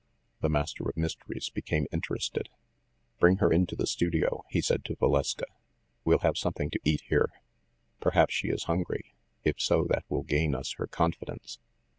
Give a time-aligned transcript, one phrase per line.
[0.39, 2.49] The Master of Mysteries became interested.
[3.19, 5.45] "Bring her into the studio," he said to Valeska.
[6.03, 7.29] "We'll have something to eat here.
[7.99, 9.13] Perhaps she is hungry.
[9.43, 11.59] If so, that will gain us her confidence."